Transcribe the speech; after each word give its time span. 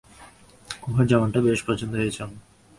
তোমার 0.81 1.05
জামাটা 1.07 1.39
বেশ 1.47 1.59
পছন্দ 1.67 1.93
হয়েছে 1.95 2.19
আমার। 2.25 2.41